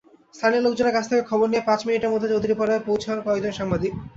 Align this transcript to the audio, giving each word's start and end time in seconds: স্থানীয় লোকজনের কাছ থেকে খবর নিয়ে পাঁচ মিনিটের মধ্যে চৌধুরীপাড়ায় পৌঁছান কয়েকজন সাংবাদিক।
স্থানীয় 0.33 0.61
লোকজনের 0.63 0.95
কাছ 0.95 1.05
থেকে 1.09 1.23
খবর 1.29 1.47
নিয়ে 1.49 1.67
পাঁচ 1.67 1.79
মিনিটের 1.85 2.11
মধ্যে 2.13 2.31
চৌধুরীপাড়ায় 2.31 2.85
পৌঁছান 2.87 3.17
কয়েকজন 3.25 3.53
সাংবাদিক। 3.59 3.91